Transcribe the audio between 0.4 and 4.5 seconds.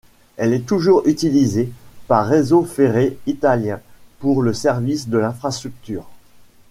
est toujours utilisée par Réseau ferré italien pour